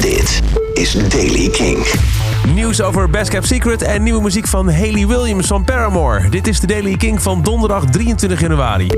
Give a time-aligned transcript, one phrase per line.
[0.00, 0.42] Dit
[0.74, 1.86] is Daily King.
[2.54, 6.28] Nieuws over Best Kept Secret en nieuwe muziek van Hayley Williams van Paramore.
[6.28, 8.88] Dit is de Daily King van donderdag 23 januari.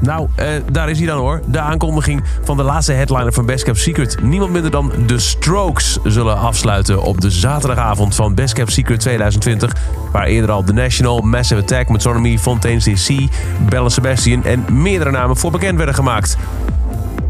[0.00, 1.40] Nou, eh, daar is hij dan hoor.
[1.46, 4.22] De aankondiging van de laatste headliner van Best Kept Secret.
[4.22, 9.76] Niemand minder dan The Strokes zullen afsluiten op de zaterdagavond van Best Kept Secret 2020.
[10.12, 13.28] Waar eerder al The National, Massive Attack, Metronomy, Fontaine's DC,
[13.68, 16.36] Belle Sebastian en meerdere namen voor bekend werden gemaakt.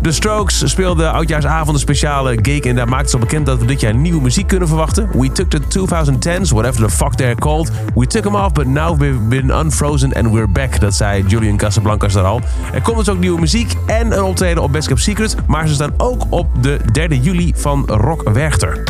[0.02, 3.64] De Strokes speelden oudjaarsavond een speciale gig en daar maakten ze al bekend dat we
[3.66, 5.08] dit jaar nieuwe muziek kunnen verwachten.
[5.12, 7.70] We took the 2010s, whatever the fuck they're called.
[7.94, 10.80] We took them off, but now we've been unfrozen and we're back.
[10.80, 12.40] Dat zei Julian Casablancas daar al.
[12.72, 15.74] Er komt dus ook nieuwe muziek en een optreden op Best Kept Secret, maar ze
[15.74, 18.82] staan ook op de 3 juli van Rock Werchter.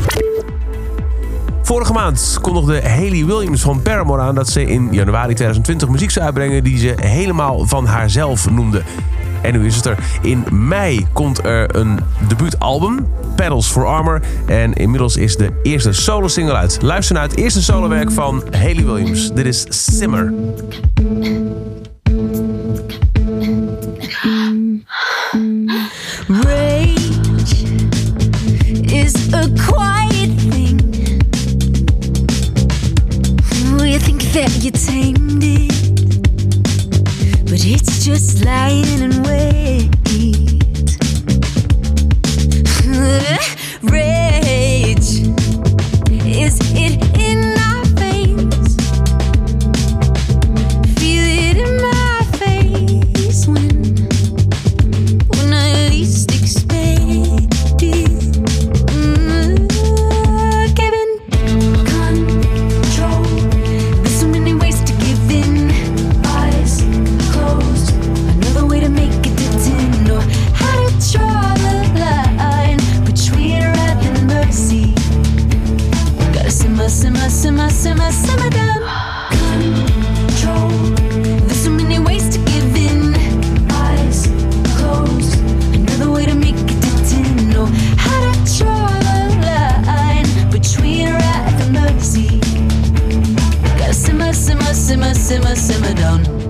[1.62, 6.24] Vorige maand kondigde Hayley Williams van Paramore aan dat ze in januari 2020 muziek zou
[6.24, 8.83] uitbrengen die ze helemaal van haarzelf noemde.
[9.42, 9.98] En nu is het er.
[10.23, 13.06] In mei komt er een debuutalbum,
[13.37, 14.20] Pedals for Armor.
[14.46, 16.78] En inmiddels is de eerste solo-single uit.
[16.83, 19.33] Luister naar het eerste solowerk van Hayley Williams.
[19.33, 20.33] Dit is Simmer.
[26.28, 27.11] Rage
[28.83, 30.81] is a quiet thing.
[34.05, 35.81] Think that you tamed
[37.64, 40.41] it's just lying in wait.
[94.52, 96.42] Simmer, simmer, simmer, simmer, simmer down.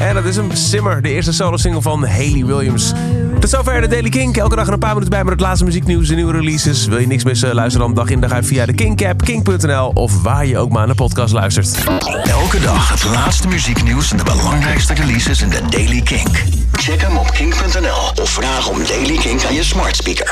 [0.00, 2.92] En dat is hem, Simmer, de eerste solo-single van Hayley Williams.
[3.40, 4.36] Tot zover de Daily Kink.
[4.36, 6.86] Elke dag een paar minuten bij met het laatste muzieknieuws en nieuwe releases.
[6.86, 7.54] Wil je niks missen?
[7.54, 10.86] Luister dan dag in dag uit via de Kink-app, kink.nl of waar je ook maar
[10.86, 11.84] naar podcast luistert.
[12.22, 16.28] Elke dag het laatste muzieknieuws en de belangrijkste releases in de Daily King.
[16.72, 20.28] Check hem op kink.nl of vraag om Daily King aan je smart speaker.